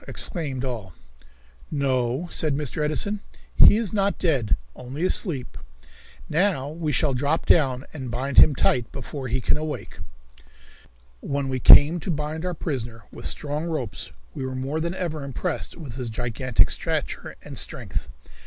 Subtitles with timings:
[0.07, 0.93] exclaimed all.
[1.69, 2.83] "No," said Mr.
[2.83, 3.19] Edison,
[3.55, 5.59] "he is not dead, only asleep.
[6.27, 9.99] Now we shall drop down and bind him tight before he can awake."
[11.19, 15.23] When we came to bind our prisoner with strong ropes we were more than ever
[15.23, 18.09] impressed with his gigantic stature and strength.